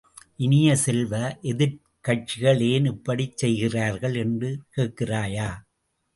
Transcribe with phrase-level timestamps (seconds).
[0.39, 1.11] இனிய செல்வ,
[1.43, 5.49] எதிர்க்கட்சிகள் ஏன் இப்படிச் செய்கிறார்கள் என்று கேட்கிறாயா?